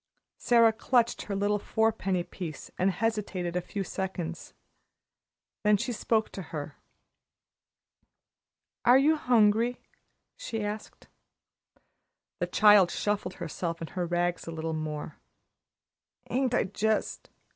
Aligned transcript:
Sara 0.39 0.73
clutched 0.73 1.21
her 1.25 1.35
little 1.35 1.59
four 1.59 1.91
penny 1.91 2.23
piece, 2.23 2.71
and 2.75 2.89
hesitated 2.89 3.55
a 3.55 3.61
few 3.61 3.83
seconds. 3.83 4.55
Then 5.63 5.77
she 5.77 5.93
spoke 5.93 6.31
to 6.31 6.41
her. 6.41 6.77
"Are 8.83 8.97
you 8.97 9.15
hungry?" 9.15 9.79
she 10.35 10.63
asked. 10.65 11.07
The 12.39 12.47
child 12.47 12.89
shuffled 12.89 13.35
herself 13.35 13.79
and 13.79 13.91
her 13.91 14.07
rags 14.07 14.47
a 14.47 14.51
little 14.51 14.73
more. 14.73 15.19
"Ain't 16.31 16.55
I 16.55 16.63
jist!" 16.63 17.29